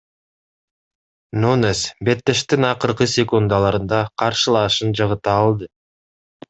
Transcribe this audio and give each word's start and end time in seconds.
Нунес 1.43 1.81
беттештин 2.09 2.67
акыркы 2.71 3.09
секундаларында 3.13 4.03
каршылашын 4.23 5.01
жыгыта 5.03 5.41
алды. 5.47 5.75